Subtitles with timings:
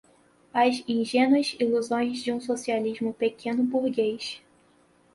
[0.51, 4.41] as ingênuas ilusões de um socialismo pequeno-burguês